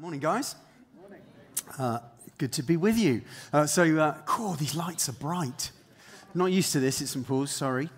[0.00, 0.54] Morning, guys.
[0.98, 1.20] Morning.
[1.78, 1.98] Uh,
[2.38, 3.20] good to be with you.
[3.52, 5.72] Uh, so, uh, cool, these lights are bright.
[6.32, 7.26] Not used to this at St.
[7.26, 7.90] Paul's, sorry.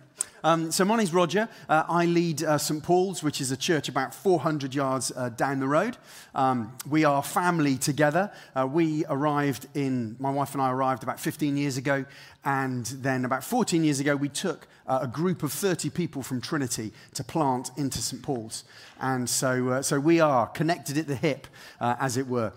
[0.45, 1.49] Um, so, my name's Roger.
[1.69, 2.83] Uh, I lead uh, St.
[2.83, 5.97] Paul's, which is a church about 400 yards uh, down the road.
[6.35, 8.33] Um, we are family together.
[8.57, 12.05] Uh, we arrived in, my wife and I arrived about 15 years ago.
[12.45, 16.41] And then about 14 years ago, we took uh, a group of 30 people from
[16.41, 18.21] Trinity to plant into St.
[18.21, 18.65] Paul's.
[19.01, 21.47] And so, uh, so we are connected at the hip,
[21.81, 22.53] as it were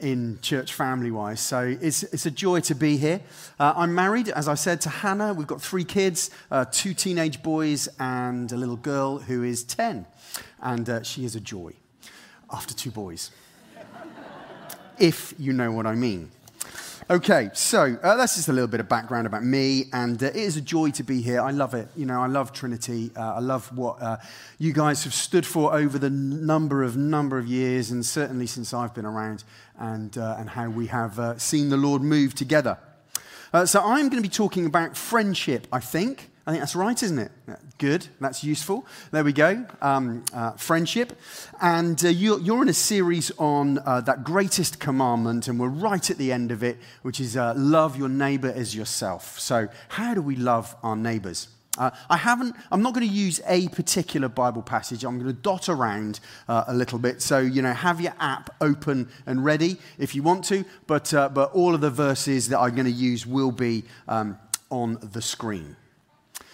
[0.00, 1.40] in church family wise.
[1.40, 3.20] So it's, it's a joy to be here.
[3.58, 5.32] Uh, I'm married, as I said, to Hannah.
[5.34, 10.06] We've got three kids uh, two teenage boys and a little girl who is 10.
[10.62, 11.72] And uh, she is a joy
[12.52, 13.30] after two boys,
[14.98, 16.30] if you know what I mean.
[17.08, 20.34] Okay, so uh, that's just a little bit of background about me, and uh, it
[20.34, 21.40] is a joy to be here.
[21.40, 21.86] I love it.
[21.94, 23.12] You know, I love Trinity.
[23.16, 24.16] Uh, I love what uh,
[24.58, 28.74] you guys have stood for over the number of number of years, and certainly since
[28.74, 29.44] I've been around,
[29.78, 32.76] and uh, and how we have uh, seen the Lord move together.
[33.66, 35.68] so I'm going to be talking about friendship.
[35.72, 36.32] I think.
[36.46, 37.32] I think that's right, isn't it?
[37.78, 38.06] Good.
[38.20, 38.86] That's useful.
[39.10, 39.66] There we go.
[39.82, 41.18] Um, uh, friendship.
[41.60, 46.08] And uh, you're, you're, in a series on uh, that greatest commandment, and we're right
[46.08, 49.40] at the end of it, which is uh, love your neighbor as yourself.
[49.40, 51.48] So, how do we love our neighbors?
[51.76, 55.04] Uh, I haven't, I'm not going to use a particular Bible passage.
[55.04, 57.22] I'm going to dot around uh, a little bit.
[57.22, 60.64] So, you know, have your app open and ready if you want to.
[60.86, 64.38] But, but all of the verses that I'm going to use will be um,
[64.70, 65.76] on the screen.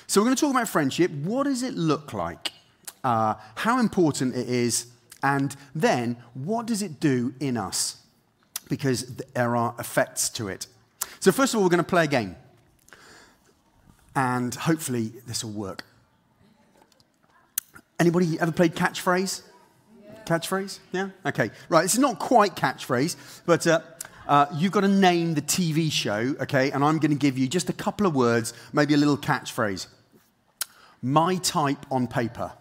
[0.06, 1.10] So, we're going to talk about friendship.
[1.10, 2.52] What does it look like?
[3.04, 4.86] Uh, how important it is,
[5.22, 7.96] and then what does it do in us?
[8.68, 10.66] Because there are effects to it.
[11.20, 12.36] So, first of all, we're going to play a game.
[14.14, 15.84] And hopefully, this will work.
[17.98, 19.42] Anybody ever played catchphrase?
[20.02, 20.10] Yeah.
[20.26, 20.80] Catchphrase?
[20.90, 21.10] Yeah?
[21.24, 21.50] Okay.
[21.68, 23.80] Right, this is not quite catchphrase, but uh,
[24.26, 26.70] uh, you've got to name the TV show, okay?
[26.70, 29.86] And I'm going to give you just a couple of words, maybe a little catchphrase.
[31.02, 32.52] My type on paper.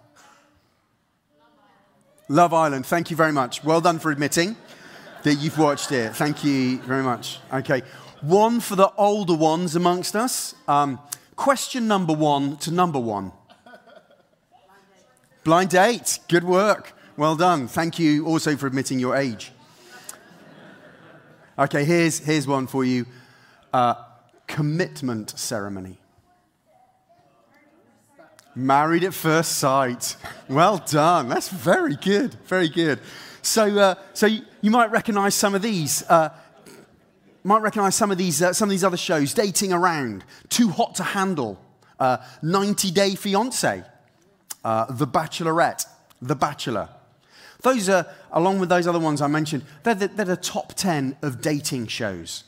[2.27, 2.85] Love Island.
[2.85, 3.63] Thank you very much.
[3.63, 4.55] Well done for admitting
[5.23, 6.15] that you've watched it.
[6.15, 7.39] Thank you very much.
[7.53, 7.83] Okay.
[8.21, 10.55] One for the older ones amongst us.
[10.67, 10.99] Um,
[11.35, 13.31] question number one to number one.
[15.43, 16.19] Blind date.
[16.27, 16.93] Good work.
[17.17, 17.67] Well done.
[17.67, 19.51] Thank you also for admitting your age.
[21.61, 23.05] Okay, here's, here's one for you
[23.71, 23.93] uh,
[24.47, 25.99] commitment ceremony.
[28.55, 30.15] Married at first sight.
[30.49, 31.29] Well done.
[31.29, 32.33] That's very good.
[32.45, 32.99] Very good.
[33.43, 36.01] So, uh, so you, you, might recognize some of these.
[36.09, 36.29] Uh,
[37.43, 39.31] might recognize some of these, uh, some of these other shows.
[39.35, 41.63] Dating Around, Too Hot to Handle,
[41.99, 43.83] uh, 90 Day Fiance,
[44.65, 45.85] uh, The Bachelorette,
[46.23, 46.89] The Bachelor.
[47.61, 51.17] Those are, along with those other ones I mentioned, they're the, they're the top 10
[51.21, 52.43] of dating shows.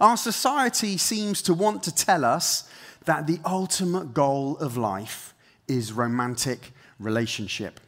[0.00, 2.68] Our society seems to want to tell us
[3.04, 5.34] that the ultimate goal of life
[5.68, 7.80] is romantic relationship.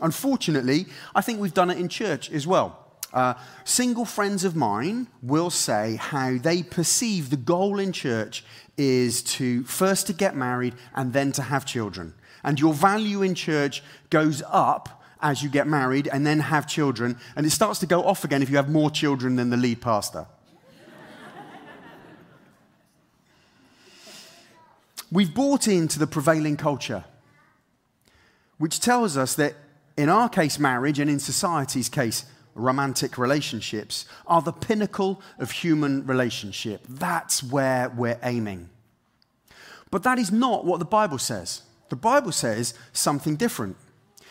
[0.00, 2.76] Unfortunately, I think we've done it in church as well.
[3.12, 3.34] Uh,
[3.64, 8.44] single friends of mine will say how they perceive the goal in church
[8.76, 12.14] is to first to get married and then to have children.
[12.42, 17.18] And your value in church goes up as you get married and then have children,
[17.36, 19.80] and it starts to go off again if you have more children than the lead
[19.80, 20.26] pastor.
[25.12, 27.04] We've bought into the prevailing culture,
[28.58, 29.54] which tells us that
[29.96, 32.24] in our case, marriage, and in society's case,
[32.54, 36.84] romantic relationships, are the pinnacle of human relationship.
[36.88, 38.70] That's where we're aiming.
[39.90, 41.62] But that is not what the Bible says.
[41.90, 43.76] The Bible says something different.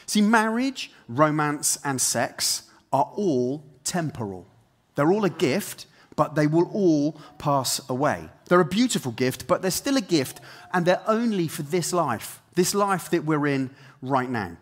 [0.07, 4.47] See, marriage, romance, and sex are all temporal.
[4.95, 8.27] They're all a gift, but they will all pass away.
[8.45, 10.41] They're a beautiful gift, but they're still a gift,
[10.73, 13.69] and they're only for this life, this life that we're in
[14.01, 14.57] right now.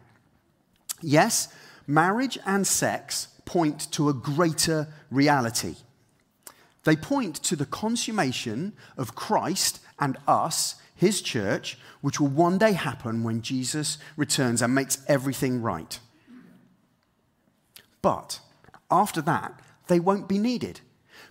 [1.01, 1.47] Yes,
[1.87, 5.75] marriage and sex point to a greater reality.
[6.83, 12.73] They point to the consummation of Christ and us, his church, which will one day
[12.73, 15.99] happen when Jesus returns and makes everything right.
[18.01, 18.39] But
[18.91, 20.81] after that, they won't be needed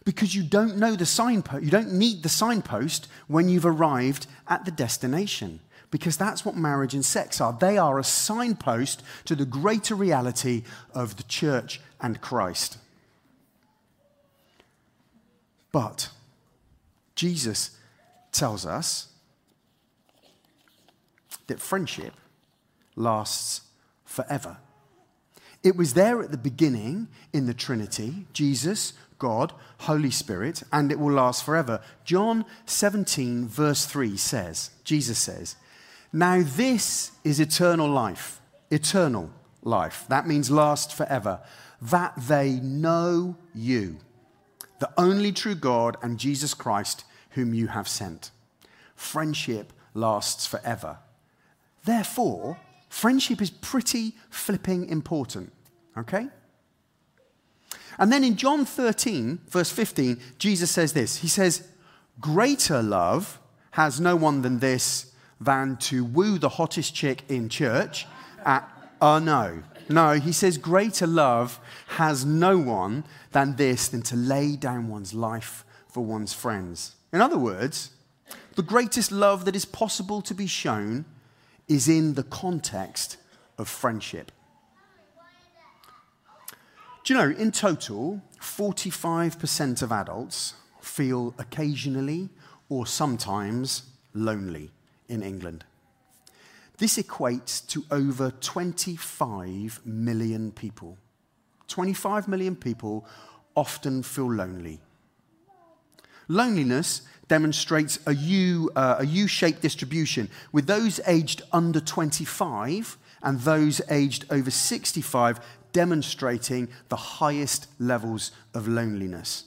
[0.05, 1.65] because you don't know the signpost.
[1.65, 5.61] You don't need the signpost when you've arrived at the destination.
[5.91, 7.57] Because that's what marriage and sex are.
[7.59, 12.79] They are a signpost to the greater reality of the church and Christ.
[15.73, 16.11] But
[17.15, 17.77] Jesus
[18.33, 19.09] tells us
[21.47, 22.15] that friendship
[22.95, 23.63] lasts
[24.05, 24.59] forever.
[25.63, 30.99] It was there at the beginning in the Trinity Jesus, God, Holy Spirit, and it
[30.99, 31.81] will last forever.
[32.05, 35.57] John 17, verse 3 says, Jesus says,
[36.13, 38.41] Now this is eternal life,
[38.71, 39.31] eternal
[39.63, 40.05] life.
[40.09, 41.41] That means last forever.
[41.83, 43.99] That they know you,
[44.79, 48.31] the only true God, and Jesus Christ, whom you have sent.
[48.95, 50.99] Friendship lasts forever.
[51.87, 55.53] Therefore, friendship is pretty flipping important,
[55.97, 56.29] okay?
[57.99, 61.67] And then in John 13, verse 15, Jesus says this He says,
[62.21, 63.41] Greater love
[63.73, 68.07] has no one than this, than to woo the hottest chick in church.
[68.45, 68.69] At,
[69.01, 69.63] oh, no.
[69.89, 75.15] No, he says, Greater love has no one than this, than to lay down one's
[75.15, 76.97] life for one's friends.
[77.13, 77.91] In other words,
[78.57, 81.05] the greatest love that is possible to be shown
[81.69, 83.17] is in the context
[83.59, 84.33] of friendship.
[87.05, 92.29] Do you know, in total, 45% of adults feel occasionally
[92.69, 93.83] or sometimes
[94.13, 94.71] lonely
[95.09, 95.65] in England.
[96.79, 100.99] This equates to over 25 million people.
[101.69, 103.07] 25 million people
[103.55, 104.81] often feel lonely.
[106.29, 113.81] Loneliness demonstrates a U, uh, a U-shaped distribution, with those aged under 25 and those
[113.91, 115.41] aged over 65
[115.73, 119.45] demonstrating the highest levels of loneliness.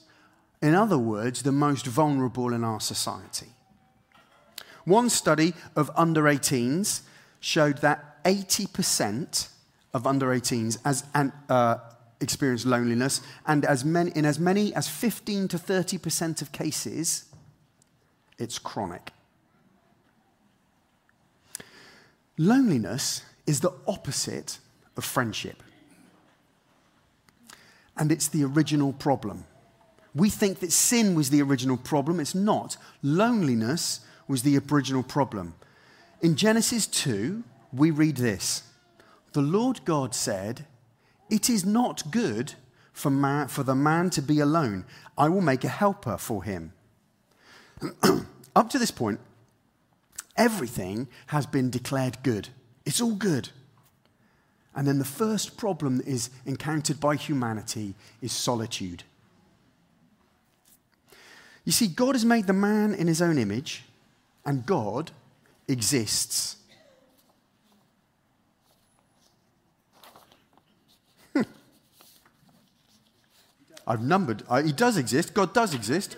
[0.61, 3.47] In other words, the most vulnerable in our society.
[4.83, 7.01] One study of under 18s
[7.39, 9.49] showed that 80%
[9.93, 11.03] of under 18s as,
[11.49, 11.77] uh,
[12.21, 17.25] experience loneliness, and as many, in as many as 15 to 30% of cases,
[18.37, 19.11] it's chronic.
[22.37, 24.59] Loneliness is the opposite
[24.95, 25.61] of friendship
[27.99, 29.43] and it's the original problem.
[30.15, 32.19] We think that sin was the original problem.
[32.19, 32.77] It's not.
[33.03, 35.53] Loneliness was the original problem.
[36.21, 37.43] In Genesis 2,
[37.73, 38.63] we read this
[39.33, 40.65] The Lord God said,
[41.29, 42.53] It is not good
[42.91, 44.85] for, man, for the man to be alone.
[45.17, 46.73] I will make a helper for him.
[48.55, 49.19] Up to this point,
[50.35, 52.49] everything has been declared good.
[52.85, 53.49] It's all good.
[54.75, 59.03] And then the first problem that is encountered by humanity is solitude.
[61.65, 63.83] You see, God has made the man in his own image,
[64.45, 65.11] and God
[65.67, 66.55] exists.
[73.89, 74.43] I've numbered.
[74.47, 75.33] Uh, he does exist.
[75.33, 76.15] God does exist.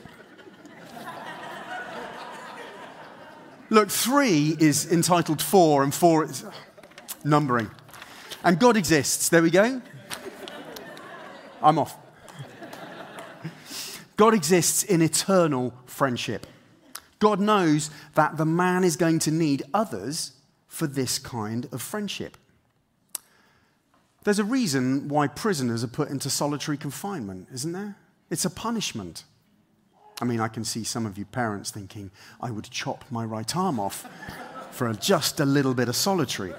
[3.70, 6.44] Look, three is entitled four, and four is
[7.24, 7.72] numbering.
[8.44, 9.30] And God exists.
[9.30, 9.82] There we go.
[11.62, 11.98] I'm off.
[14.18, 16.46] God exists in eternal friendship.
[17.20, 20.34] God knows that the man is going to need others
[20.68, 22.36] for this kind of friendship.
[24.24, 27.96] There's a reason why prisoners are put into solitary confinement, isn't there?
[28.30, 29.24] It's a punishment.
[30.22, 33.56] I mean, I can see some of you parents thinking, I would chop my right
[33.56, 34.08] arm off
[34.72, 36.54] for just a little bit of solitary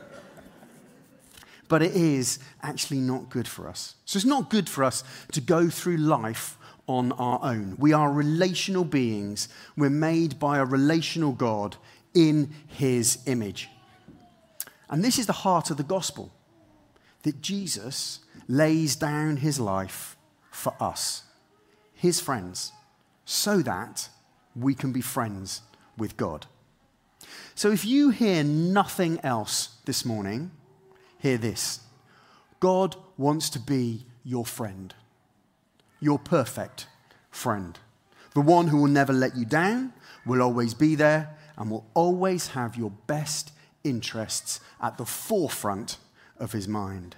[1.72, 3.94] but it is actually not good for us.
[4.04, 7.76] So it's not good for us to go through life on our own.
[7.78, 9.48] We are relational beings.
[9.74, 11.76] We're made by a relational God
[12.12, 13.70] in his image.
[14.90, 16.31] And this is the heart of the gospel
[17.22, 20.17] that Jesus lays down his life
[20.50, 21.22] for us,
[21.94, 22.72] his friends,
[23.24, 24.08] so that
[24.55, 25.62] we can be friends
[25.96, 26.46] with God.
[27.55, 30.50] So if you hear nothing else this morning,
[31.19, 31.81] hear this
[32.60, 34.94] God wants to be your friend,
[36.00, 36.86] your perfect
[37.31, 37.79] friend,
[38.34, 39.93] the one who will never let you down,
[40.26, 43.52] will always be there, and will always have your best
[43.84, 45.98] interests at the forefront
[46.43, 47.17] of his mind.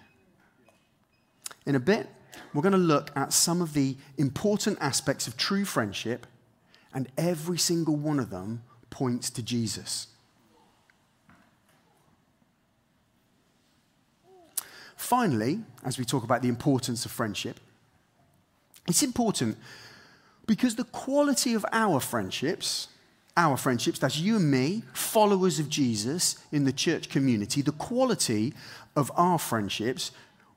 [1.67, 2.07] In a bit,
[2.53, 6.27] we're going to look at some of the important aspects of true friendship,
[6.93, 10.09] and every single one of them points to Jesus.
[14.95, 17.59] Finally, as we talk about the importance of friendship,
[18.87, 19.57] it's important
[20.47, 22.89] because the quality of our friendships,
[23.37, 28.55] our friendships, that's you and me, followers of Jesus in the church community, the quality
[28.95, 30.13] of our friendships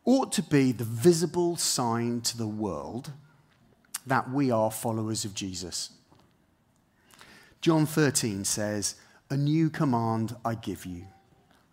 [0.05, 3.11] ought to be the visible sign to the world
[4.05, 5.89] that we are followers of Jesus.
[7.61, 8.95] John 13 says,
[9.29, 11.07] A new command I give you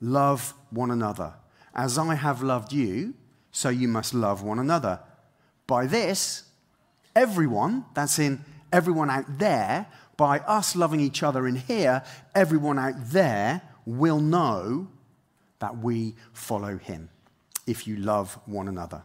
[0.00, 1.34] love one another.
[1.74, 3.14] As I have loved you,
[3.50, 5.00] so you must love one another.
[5.66, 6.44] By this,
[7.16, 12.02] everyone, that's in everyone out there, by us loving each other in here,
[12.34, 14.88] everyone out there will know
[15.58, 17.08] that we follow him
[17.66, 19.02] if you love one another.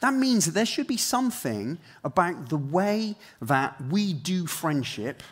[0.00, 5.22] That means that there should be something about the way that we do friendship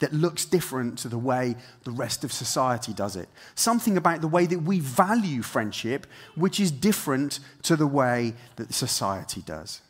[0.00, 3.28] that looks different to the way the rest of society does it.
[3.54, 8.74] Something about the way that we value friendship, which is different to the way that
[8.74, 9.80] society does.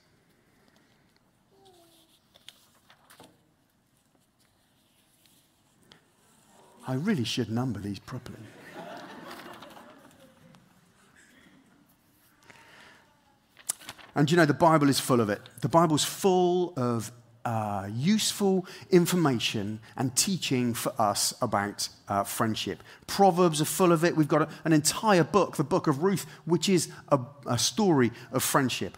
[6.86, 8.38] I really should number these properly.
[14.14, 15.40] and you know, the Bible is full of it.
[15.60, 17.10] The Bible's full of
[17.44, 22.82] uh, useful information and teaching for us about uh, friendship.
[23.06, 24.16] Proverbs are full of it.
[24.16, 28.12] We've got a, an entire book, the book of Ruth, which is a, a story
[28.32, 28.96] of friendship.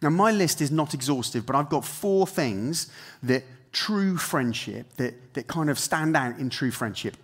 [0.00, 2.90] Now, my list is not exhaustive, but I've got four things
[3.22, 7.16] that true friendship that, that kind of stand out in true friendship.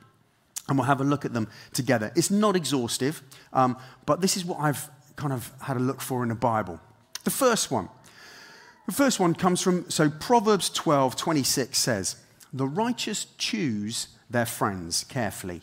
[0.68, 2.12] And we'll have a look at them together.
[2.14, 6.22] It's not exhaustive, um, but this is what I've kind of had a look for
[6.22, 6.80] in the Bible.
[7.24, 7.88] The first one.
[8.86, 12.16] The first one comes from, so Proverbs 12 26 says,
[12.52, 15.60] The righteous choose their friends carefully,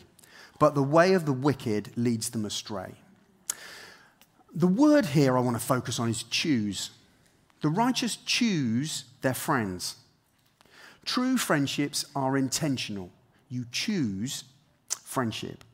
[0.58, 2.94] but the way of the wicked leads them astray.
[4.54, 6.90] The word here I want to focus on is choose.
[7.62, 9.96] The righteous choose their friends.
[11.06, 13.10] True friendships are intentional.
[13.48, 14.44] You choose
[15.02, 15.64] friendship.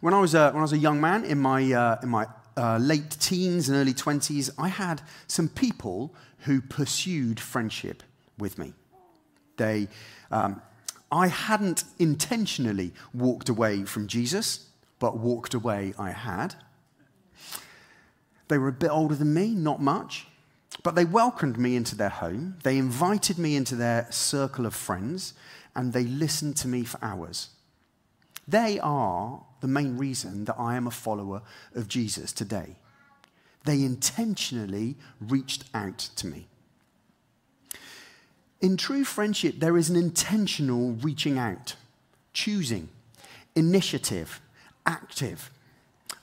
[0.00, 2.26] When I was a, when I was a young man in my, uh, in my
[2.56, 8.02] uh, late teens and early 20s, I had some people who pursued friendship
[8.38, 8.72] with me.
[9.58, 9.88] They,
[10.30, 10.62] um,
[11.12, 16.54] I hadn't intentionally walked away from Jesus, but walked away I had.
[18.48, 20.26] They were a bit older than me, not much.
[20.82, 25.34] But they welcomed me into their home, they invited me into their circle of friends,
[25.74, 27.48] and they listened to me for hours.
[28.48, 31.42] They are the main reason that I am a follower
[31.74, 32.76] of Jesus today.
[33.64, 36.48] They intentionally reached out to me.
[38.60, 41.76] In true friendship, there is an intentional reaching out,
[42.32, 42.88] choosing,
[43.54, 44.40] initiative,
[44.86, 45.50] active.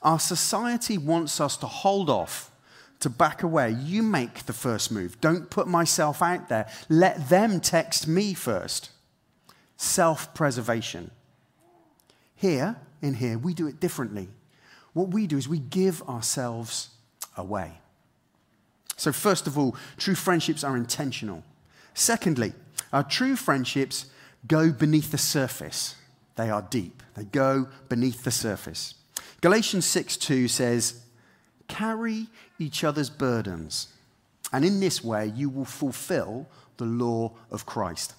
[0.02, 2.49] Our society wants us to hold off
[3.00, 3.70] to back away.
[3.70, 5.20] You make the first move.
[5.20, 6.68] Don't put myself out there.
[6.88, 8.90] Let them text me first.
[9.76, 11.10] Self preservation.
[12.34, 14.28] Here, in here, we do it differently.
[14.92, 16.90] What we do is we give ourselves
[17.36, 17.80] away.
[18.96, 21.42] So, first of all, true friendships are intentional.
[21.94, 22.52] Secondly,
[22.92, 24.06] our true friendships
[24.46, 25.96] go beneath the surface.
[26.36, 28.94] They are deep, they go beneath the surface.
[29.40, 31.00] Galatians 6 2 says,
[31.68, 32.26] Carry
[32.60, 33.88] each other's burdens,
[34.52, 38.14] and in this way you will fulfill the law of Christ.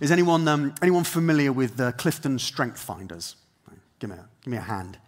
[0.00, 3.36] Is anyone, um, anyone familiar with the Clifton Strength Finders?
[3.98, 4.98] Give me a, give me a hand.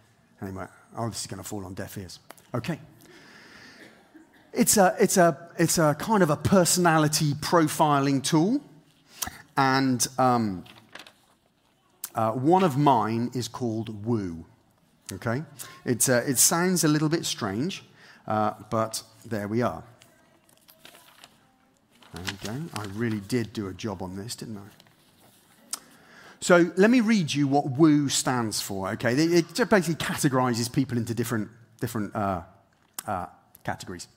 [0.41, 0.65] Anyway,
[0.97, 2.19] oh, this is going to fall on deaf ears.
[2.53, 2.79] Okay.
[4.53, 8.61] It's a, it's, a, it's a kind of a personality profiling tool.
[9.55, 10.65] And um,
[12.15, 14.45] uh, one of mine is called Woo.
[15.13, 15.43] Okay?
[15.85, 17.83] It's, uh, it sounds a little bit strange,
[18.27, 19.83] uh, but there we are.
[22.13, 22.65] There we go.
[22.73, 25.77] I really did do a job on this, didn't I?
[26.41, 29.13] So let me read you what WOO stands for, okay?
[29.13, 31.49] It just basically categorizes people into different,
[31.79, 32.41] different uh,
[33.07, 33.27] uh,
[33.63, 34.07] categories.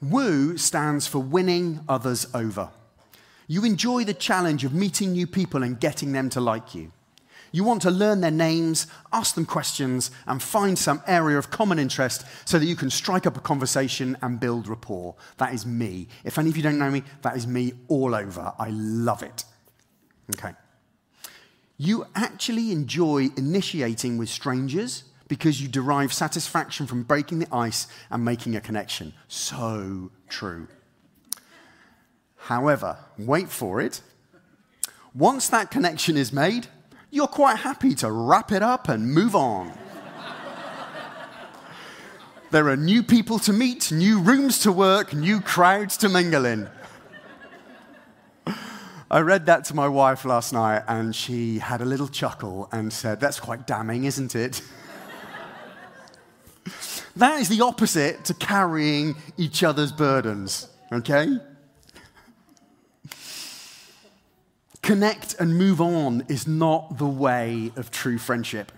[0.00, 2.70] Woo stands for winning others over.
[3.46, 6.90] You enjoy the challenge of meeting new people and getting them to like you.
[7.52, 11.78] You want to learn their names, ask them questions, and find some area of common
[11.78, 15.16] interest so that you can strike up a conversation and build rapport.
[15.38, 16.08] That is me.
[16.24, 18.52] If any of you don't know me, that is me all over.
[18.58, 19.44] I love it.
[20.34, 20.52] Okay.
[21.76, 28.24] You actually enjoy initiating with strangers because you derive satisfaction from breaking the ice and
[28.24, 29.14] making a connection.
[29.28, 30.68] So true.
[32.36, 34.02] However, wait for it.
[35.14, 36.66] Once that connection is made,
[37.10, 39.72] you're quite happy to wrap it up and move on.
[42.50, 46.68] there are new people to meet, new rooms to work, new crowds to mingle in.
[49.12, 52.92] I read that to my wife last night and she had a little chuckle and
[52.92, 54.62] said, That's quite damning, isn't it?
[57.16, 61.38] that is the opposite to carrying each other's burdens, okay?
[64.90, 68.72] Connect and move on is not the way of true friendship.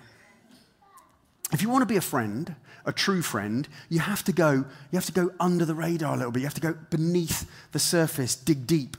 [1.54, 2.54] if you want to be a friend,
[2.84, 4.52] a true friend, you have to go,
[4.90, 6.40] you have to go under the radar a little bit.
[6.40, 8.98] You have to go beneath the surface, dig deep.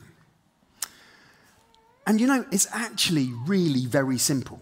[2.04, 4.58] And you know, it's actually really very simple.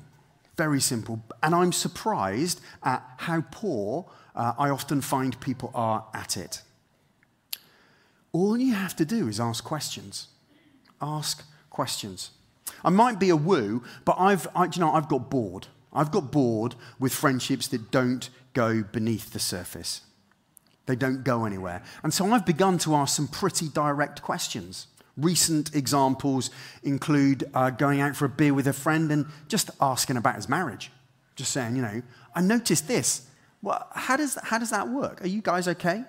[0.58, 1.24] Very simple.
[1.42, 4.04] And I'm surprised at how poor
[4.36, 6.60] uh, I often find people are at it.
[8.32, 10.28] All you have to do is ask questions.
[11.00, 12.32] Ask questions.
[12.84, 15.68] I might be a woo, but I've, I, you know, I've got bored.
[15.92, 20.02] I've got bored with friendships that don't go beneath the surface.
[20.86, 21.82] They don't go anywhere.
[22.02, 24.88] And so I've begun to ask some pretty direct questions.
[25.16, 26.50] Recent examples
[26.82, 30.48] include uh, going out for a beer with a friend and just asking about his
[30.48, 30.90] marriage.
[31.36, 32.02] Just saying, you know,
[32.34, 33.26] I noticed this.
[33.60, 35.22] Well, how does, how does that work?
[35.22, 36.04] Are you guys okay?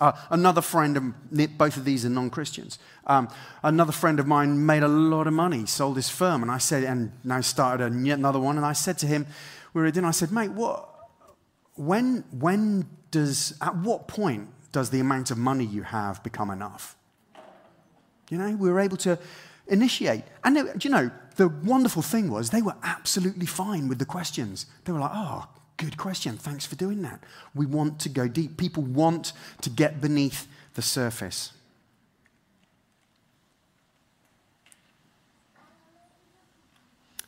[0.00, 2.78] Uh, another friend, of, both of these are non Christians.
[3.06, 3.28] Um,
[3.62, 6.84] another friend of mine made a lot of money, sold his firm, and I said,
[6.84, 8.56] and now started a, yet another one.
[8.56, 9.26] And I said to him,
[9.74, 10.88] we were at dinner, I said, mate, what,
[11.74, 16.96] when, when does, at what point does the amount of money you have become enough?
[18.30, 19.18] You know, we were able to
[19.66, 20.24] initiate.
[20.44, 24.66] And they, you know, the wonderful thing was they were absolutely fine with the questions.
[24.84, 25.46] They were like, oh,
[25.78, 26.36] good question.
[26.36, 27.22] Thanks for doing that.
[27.54, 28.58] We want to go deep.
[28.58, 29.32] People want
[29.62, 31.52] to get beneath the surface.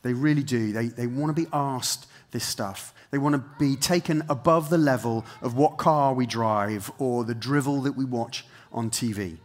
[0.03, 0.73] They really do.
[0.73, 2.95] They, they want to be asked this stuff.
[3.11, 7.35] They want to be taken above the level of what car we drive or the
[7.35, 9.39] drivel that we watch on TV.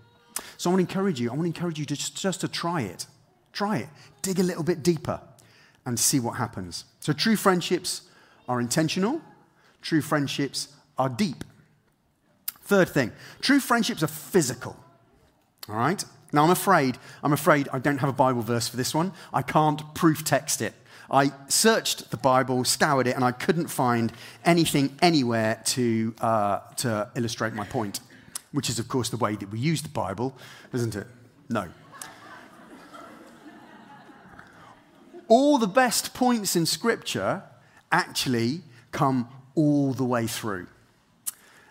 [0.57, 2.47] So I want to encourage you, I want to encourage you to just, just to
[2.47, 3.05] try it.
[3.53, 3.89] Try it.
[4.21, 5.19] Dig a little bit deeper
[5.85, 6.85] and see what happens.
[6.99, 8.03] So true friendships
[8.47, 9.21] are intentional,
[9.81, 11.43] true friendships are deep.
[12.61, 13.11] Third thing,
[13.41, 14.75] true friendships are physical.
[15.69, 16.03] All right?
[16.33, 19.13] Now I'm afraid, I'm afraid I don't have a Bible verse for this one.
[19.33, 20.73] I can't proof text it.
[21.09, 24.11] I searched the Bible, scoured it, and I couldn't find
[24.43, 27.99] anything anywhere to, uh, to illustrate my point
[28.55, 30.33] which is, of course, the way that we use the Bible,
[30.71, 31.07] isn't it?
[31.49, 31.67] No.
[35.27, 37.41] all the best points in Scripture
[37.95, 40.67] actually come all the way through.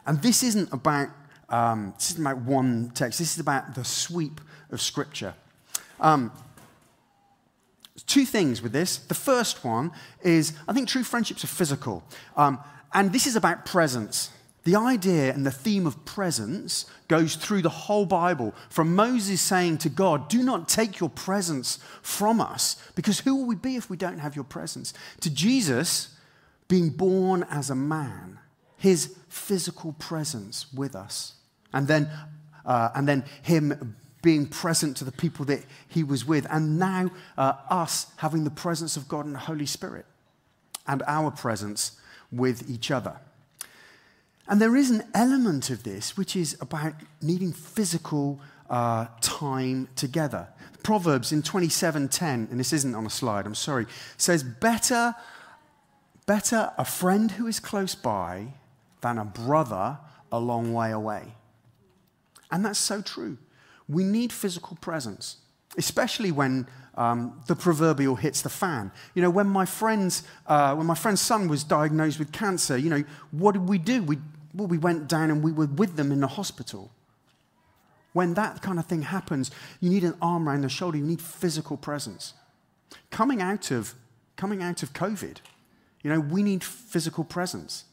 [0.06, 1.10] And this isn't about,
[1.50, 5.34] um, this isn't about one text, this is about the sweep of Scripture.
[6.00, 6.32] Um,
[8.06, 8.96] two things with this.
[8.96, 12.02] The first one is I think true friendships are physical.
[12.36, 12.58] Um,
[12.92, 14.30] and this is about presence.
[14.64, 19.78] The idea and the theme of presence goes through the whole Bible, from Moses saying
[19.78, 23.90] to God, Do not take your presence from us, because who will we be if
[23.90, 24.94] we don't have your presence?
[25.20, 26.13] To Jesus
[26.68, 28.38] being born as a man,
[28.76, 31.34] his physical presence with us,
[31.72, 32.10] and then,
[32.64, 37.10] uh, and then him being present to the people that he was with, and now
[37.36, 40.06] uh, us having the presence of God and the Holy Spirit,
[40.86, 42.00] and our presence
[42.32, 43.20] with each other.
[44.46, 50.48] And there is an element of this which is about needing physical uh, time together.
[50.82, 53.86] Proverbs in 27:10, and this isn't on a slide, I'm sorry,
[54.18, 55.14] says, Better,
[56.26, 58.54] better a friend who is close by
[59.00, 59.98] than a brother
[60.32, 61.34] a long way away.
[62.50, 63.38] And that's so true.
[63.88, 65.38] We need physical presence,
[65.76, 68.92] especially when um, the proverbial hits the fan.
[69.14, 72.90] You know, when my friend's, uh, when my friend's son was diagnosed with cancer, you
[72.90, 74.02] know, what did we do?
[74.02, 74.18] We,
[74.54, 76.90] well, we went down and we were with them in the hospital.
[78.12, 81.20] When that kind of thing happens, you need an arm around the shoulder, you need
[81.20, 82.34] physical presence.
[83.10, 83.94] Coming out of,
[84.36, 85.38] coming out of COVID,
[86.04, 87.84] you know, we need physical presence.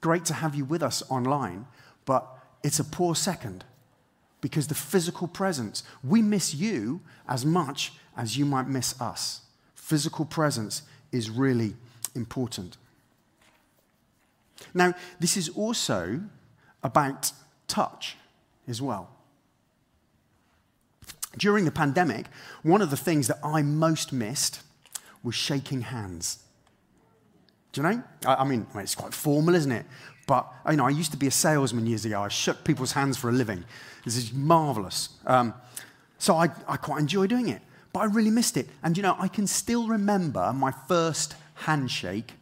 [0.00, 1.66] Great to have you with us online,
[2.06, 2.26] but
[2.62, 3.64] it's a poor second
[4.40, 9.42] because the physical presence, we miss you as much as you might miss us.
[9.74, 10.82] Physical presence
[11.12, 11.74] is really
[12.14, 12.78] important.
[14.72, 16.20] Now, this is also
[16.82, 17.32] about
[17.66, 18.16] touch
[18.68, 19.10] as well.
[21.36, 22.26] During the pandemic,
[22.62, 24.62] one of the things that I most missed
[25.22, 26.44] was shaking hands.
[27.72, 28.02] Do you know?
[28.26, 29.86] I, I mean, it's quite formal, isn't it?
[30.26, 32.22] But you know, I used to be a salesman years ago.
[32.22, 33.64] I shook people's hands for a living.
[34.04, 35.10] This is marvelous.
[35.26, 35.54] Um,
[36.18, 37.62] so I, I quite enjoy doing it.
[37.92, 38.68] But I really missed it.
[38.82, 42.34] And you know, I can still remember my first handshake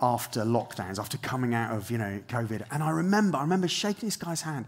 [0.00, 2.64] after lockdowns, after coming out of, you know, COVID.
[2.70, 4.66] And I remember, I remember shaking this guy's hand.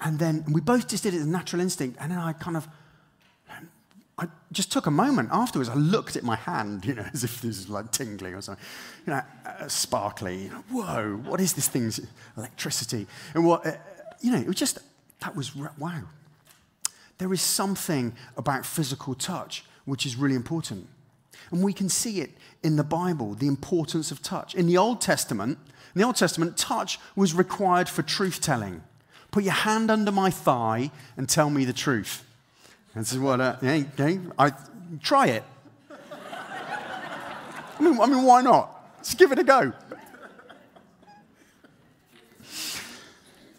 [0.00, 1.98] And then we both just did it as a natural instinct.
[2.00, 2.66] And then I kind of,
[4.22, 5.68] I just took a moment afterwards.
[5.68, 8.64] I looked at my hand, you know, as if this was like tingling or something,
[9.04, 10.46] you know, uh, sparkly.
[10.70, 12.00] Whoa, what is this thing's
[12.36, 13.08] electricity?
[13.34, 13.72] And what, uh,
[14.20, 14.78] you know, it was just,
[15.20, 16.02] that was, wow.
[17.18, 20.88] There is something about physical touch which is really important.
[21.50, 22.30] And we can see it
[22.62, 24.54] in the Bible, the importance of touch.
[24.54, 25.58] In the Old Testament,
[25.94, 28.82] in the Old Testament, touch was required for truth telling.
[29.32, 32.24] Put your hand under my thigh and tell me the truth.
[32.94, 34.52] And is what, uh, yeah, okay, I,
[35.00, 35.44] try it.
[35.90, 38.84] I mean, I mean, why not?
[38.98, 39.72] Let's give it a go.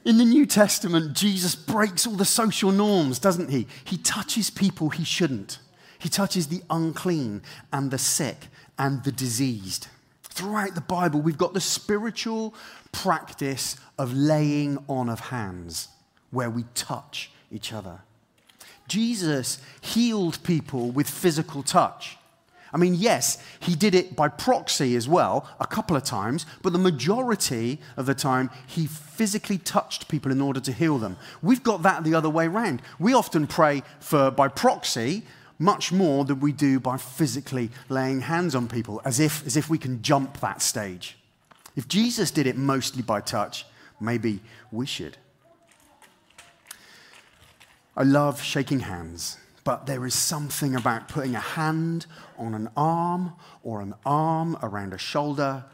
[0.05, 3.67] In the New Testament, Jesus breaks all the social norms, doesn't he?
[3.85, 5.59] He touches people he shouldn't.
[5.97, 7.41] He touches the unclean
[7.71, 9.87] and the sick and the diseased.
[10.23, 12.53] Throughout the Bible, we've got the spiritual
[12.91, 15.87] practice of laying on of hands,
[16.31, 18.01] where we touch each other.
[18.87, 22.17] Jesus healed people with physical touch.
[22.73, 26.73] I mean, yes, he did it by proxy as well, a couple of times, but
[26.73, 31.17] the majority of the time, he physically touched people in order to heal them.
[31.43, 32.81] We've got that the other way around.
[32.97, 35.23] We often pray for by proxy
[35.59, 39.69] much more than we do by physically laying hands on people, as if, as if
[39.69, 41.15] we can jump that stage.
[41.75, 43.65] If Jesus did it mostly by touch,
[43.99, 44.41] maybe
[44.71, 45.17] we should.
[47.95, 53.33] I love shaking hands, but there is something about putting a hand on an arm
[53.61, 55.65] or an arm around a shoulder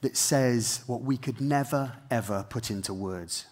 [0.00, 3.46] that says what we could never, ever put into words.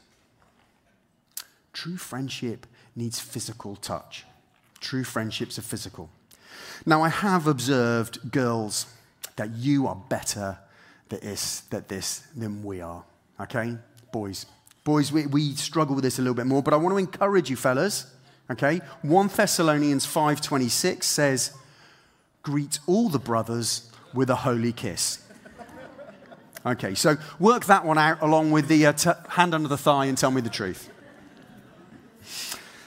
[1.72, 4.24] True friendship needs physical touch.
[4.80, 6.08] True friendships are physical.
[6.87, 8.87] Now, I have observed, girls,
[9.37, 10.58] that you are better
[11.11, 13.04] at this, this than we are.
[13.40, 13.76] Okay?
[14.12, 14.46] Boys.
[14.88, 17.51] Boys, we, we struggle with this a little bit more, but I want to encourage
[17.51, 18.07] you, fellas.
[18.51, 18.81] Okay?
[19.03, 21.53] 1 Thessalonians 5.26 says,
[22.42, 25.22] greet all the brothers with a holy kiss.
[26.64, 30.07] Okay, so work that one out along with the uh, t- hand under the thigh
[30.07, 30.88] and tell me the truth.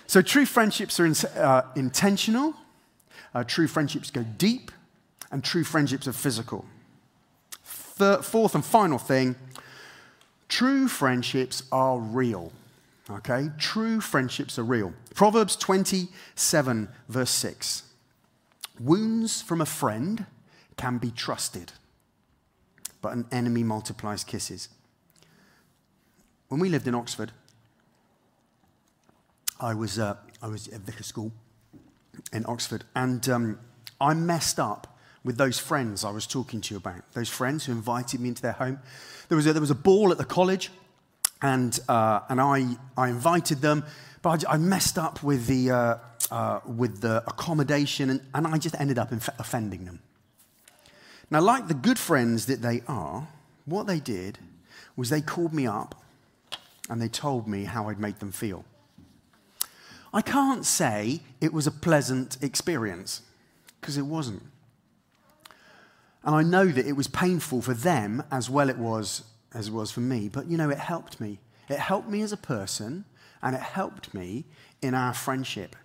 [0.08, 2.56] So, true friendships are in, uh, intentional,
[3.36, 4.72] uh, true friendships go deep,
[5.30, 6.66] and true friendships are physical.
[7.62, 9.36] Fourth and final thing
[10.52, 12.52] true friendships are real.
[13.10, 13.50] Okay?
[13.58, 14.94] True friendships are real.
[15.16, 17.84] Proverbs 27, verse 6.
[18.80, 20.26] Wounds from a friend
[20.78, 21.72] can be trusted,
[23.02, 24.68] but an enemy multiplies kisses.
[26.50, 27.32] When we lived in Oxford,
[29.60, 31.32] I was, uh, I was at Vicar School
[32.34, 33.60] in Oxford, and um,
[34.02, 34.91] I messed up
[35.24, 38.42] with those friends I was talking to you about, those friends who invited me into
[38.42, 38.80] their home.
[39.30, 40.72] There was a, there was a ball at the college,
[41.42, 43.84] and, uh, and I, I invited them,
[44.22, 45.98] but I, I messed up with the, uh,
[46.32, 50.02] uh, with the accommodation, and, and I just ended up inf- offending them.
[51.30, 53.28] Now, like the good friends that they are,
[53.66, 54.38] what they did
[54.96, 55.96] was they called me up
[56.90, 58.66] and they told me how I'd made them feel.
[60.14, 63.22] I can't say it was a pleasant experience
[63.80, 64.44] because it wasn't.
[66.24, 69.74] And I know that it was painful for them as well it was as it
[69.74, 71.40] was for me, but you know, it helped me.
[71.68, 73.06] It helped me as a person
[73.42, 74.46] and it helped me
[74.82, 75.76] in our friendship.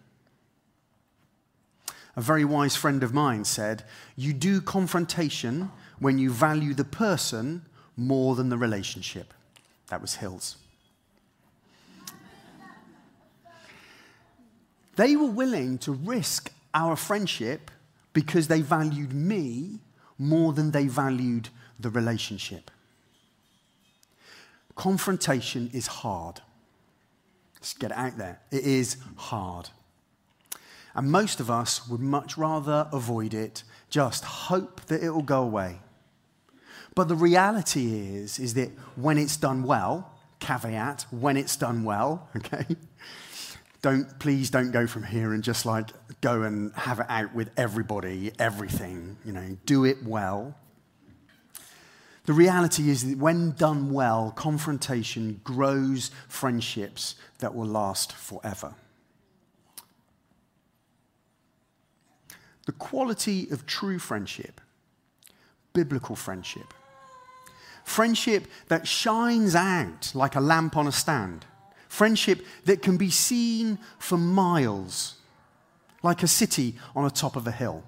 [2.16, 7.62] A very wise friend of mine said, You do confrontation when you value the person
[7.96, 9.34] more than the relationship.
[9.88, 10.56] That was Hills.
[14.96, 17.70] They were willing to risk our friendship
[18.14, 19.80] because they valued me
[20.18, 21.48] more than they valued
[21.78, 22.70] the relationship.
[24.74, 26.40] Confrontation is hard.
[27.56, 28.40] Let's get it out there.
[28.50, 29.70] It is hard.
[30.94, 35.42] And most of us would much rather avoid it, just hope that it will go
[35.42, 35.80] away.
[36.94, 42.28] But the reality is, is that when it's done well, caveat, when it's done well,
[42.36, 42.64] okay,
[43.82, 45.90] don't please don't go from here and just like
[46.26, 50.56] go and have it out with everybody, everything, you know, do it well.
[52.24, 58.74] The reality is that when done well, confrontation grows friendships that will last forever.
[62.66, 64.60] The quality of true friendship,
[65.72, 66.74] biblical friendship,
[67.84, 71.46] friendship that shines out like a lamp on a stand
[71.96, 75.14] Friendship that can be seen for miles,
[76.06, 77.82] like a city on the top of a hill.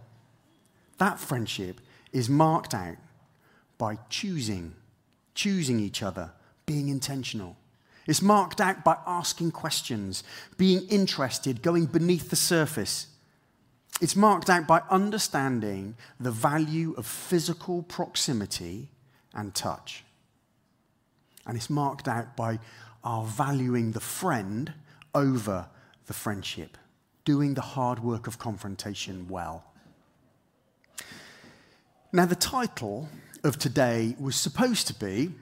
[0.98, 1.80] That friendship
[2.12, 2.96] is marked out
[3.78, 4.74] by choosing,
[5.34, 6.32] choosing each other,
[6.66, 7.56] being intentional.
[8.06, 10.24] It's marked out by asking questions,
[10.56, 13.06] being interested, going beneath the surface.
[14.00, 18.88] It's marked out by understanding the value of physical proximity
[19.34, 20.04] and touch.
[21.46, 22.58] And it's marked out by
[23.04, 24.72] our valuing the friend
[25.14, 25.68] over
[26.06, 26.76] the friendship,
[27.28, 29.62] doing the hard work of confrontation well.
[32.10, 33.10] Now, the title
[33.44, 35.32] of today was supposed to be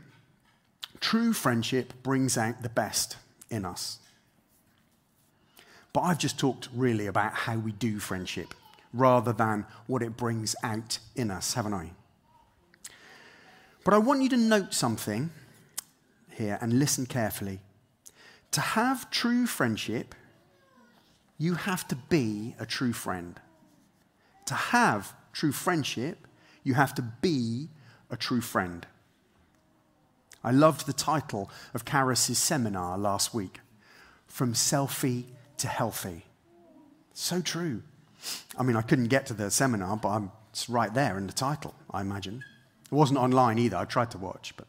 [0.98, 3.18] True Friendship Brings Out the Best
[3.50, 4.00] in Us.
[5.92, 8.52] But I've just talked really about how we do friendship
[8.92, 11.92] rather than what it brings out in us, haven't I?
[13.84, 15.30] But I want you to note something
[16.32, 17.60] here and listen carefully.
[18.50, 20.16] To have true friendship,
[21.38, 23.40] you have to be a true friend.
[24.46, 26.26] To have true friendship,
[26.62, 27.68] you have to be
[28.10, 28.86] a true friend.
[30.42, 33.60] I loved the title of Karis's seminar last week
[34.26, 35.24] From Selfie
[35.58, 36.24] to Healthy.
[37.14, 37.82] So true.
[38.56, 41.32] I mean, I couldn't get to the seminar, but I'm, it's right there in the
[41.32, 42.44] title, I imagine.
[42.84, 43.76] It wasn't online either.
[43.76, 44.66] I tried to watch, but.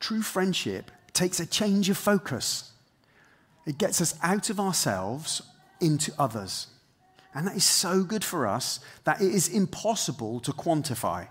[0.00, 2.72] True friendship takes a change of focus.
[3.68, 5.42] It gets us out of ourselves
[5.78, 6.68] into others.
[7.34, 11.28] And that is so good for us that it is impossible to quantify.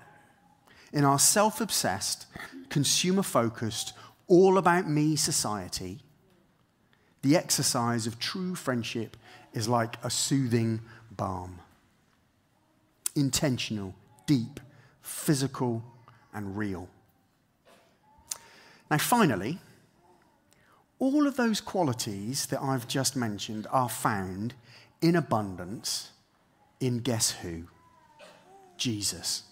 [0.93, 2.27] In our self obsessed,
[2.69, 3.93] consumer focused,
[4.27, 5.97] all about me society,
[7.23, 9.17] the exercise of true friendship
[9.53, 11.57] is like a soothing balm.
[13.15, 13.95] Intentional,
[14.27, 14.59] deep,
[15.01, 15.83] physical,
[16.35, 16.87] and real.
[18.91, 19.57] Now, finally,
[20.99, 24.53] all of those qualities that I've just mentioned are found
[25.01, 26.11] in abundance
[26.79, 27.63] in guess who?
[28.77, 29.43] Jesus.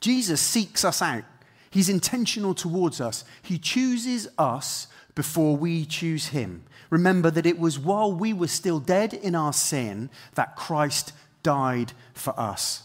[0.00, 1.24] Jesus seeks us out.
[1.70, 3.24] He's intentional towards us.
[3.42, 6.64] He chooses us before we choose him.
[6.90, 11.92] Remember that it was while we were still dead in our sin that Christ died
[12.12, 12.84] for us.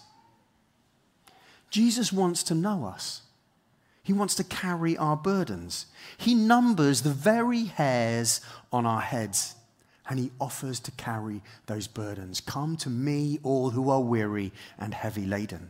[1.69, 3.21] Jesus wants to know us.
[4.09, 5.85] He wants to carry our burdens.
[6.17, 8.41] He numbers the very hairs
[8.73, 9.53] on our heads
[10.09, 12.41] and he offers to carry those burdens.
[12.41, 15.69] Come to me, all who are weary and heavy laden.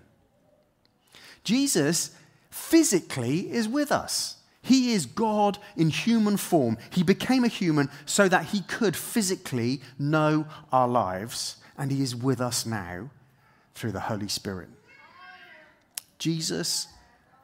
[1.43, 2.11] Jesus
[2.49, 4.37] physically is with us.
[4.61, 6.77] He is God in human form.
[6.91, 12.15] He became a human so that he could physically know our lives, and he is
[12.15, 13.09] with us now
[13.75, 14.69] through the Holy Spirit.
[16.19, 16.87] Jesus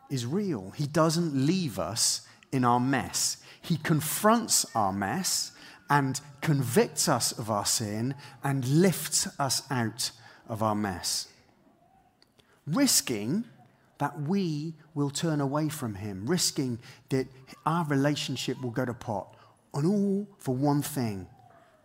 [0.09, 0.71] is real.
[0.71, 3.37] He doesn't leave us in our mess.
[3.61, 5.51] He confronts our mess
[5.89, 10.11] and convicts us of our sin and lifts us out
[10.47, 11.27] of our mess.
[12.67, 13.45] Risking
[13.97, 17.27] that we will turn away from him, risking that
[17.65, 19.35] our relationship will go to pot,
[19.73, 21.27] and all for one thing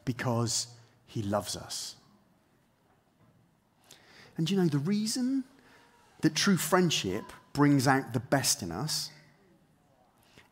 [0.05, 0.69] because
[1.07, 1.97] he loves us.
[4.37, 5.45] And you know, the reason
[6.23, 9.11] that true friendship brings out the best in us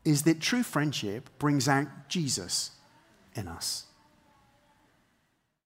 [0.04, 2.70] is that true friendship brings out Jesus
[3.34, 3.87] in us.